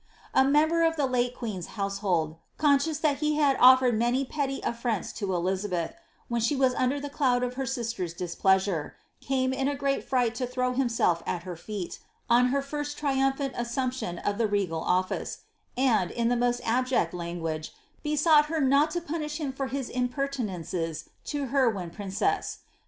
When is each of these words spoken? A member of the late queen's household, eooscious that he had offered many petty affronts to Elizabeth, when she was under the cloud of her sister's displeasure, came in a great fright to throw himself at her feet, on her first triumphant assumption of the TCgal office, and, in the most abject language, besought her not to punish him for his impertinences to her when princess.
A 0.33 0.43
member 0.43 0.81
of 0.81 0.95
the 0.95 1.05
late 1.05 1.35
queen's 1.35 1.67
household, 1.77 2.35
eooscious 2.57 2.99
that 3.01 3.17
he 3.17 3.35
had 3.35 3.55
offered 3.59 3.93
many 3.99 4.25
petty 4.25 4.59
affronts 4.63 5.13
to 5.13 5.31
Elizabeth, 5.31 5.93
when 6.27 6.41
she 6.41 6.55
was 6.55 6.73
under 6.73 6.99
the 6.99 7.07
cloud 7.07 7.43
of 7.43 7.53
her 7.53 7.67
sister's 7.67 8.15
displeasure, 8.15 8.95
came 9.19 9.53
in 9.53 9.67
a 9.67 9.75
great 9.75 10.03
fright 10.03 10.33
to 10.33 10.47
throw 10.47 10.73
himself 10.73 11.21
at 11.27 11.43
her 11.43 11.55
feet, 11.55 11.99
on 12.31 12.47
her 12.47 12.63
first 12.63 12.97
triumphant 12.97 13.53
assumption 13.55 14.17
of 14.17 14.39
the 14.39 14.47
TCgal 14.47 14.81
office, 14.81 15.41
and, 15.77 16.09
in 16.09 16.29
the 16.29 16.35
most 16.35 16.61
abject 16.65 17.13
language, 17.13 17.71
besought 18.01 18.47
her 18.47 18.59
not 18.59 18.89
to 18.89 19.01
punish 19.01 19.37
him 19.37 19.53
for 19.53 19.67
his 19.67 19.87
impertinences 19.87 21.09
to 21.25 21.49
her 21.53 21.69
when 21.69 21.91
princess. 21.91 22.61